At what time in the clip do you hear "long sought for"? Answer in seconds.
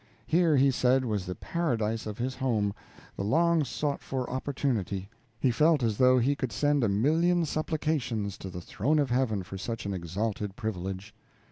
3.23-4.27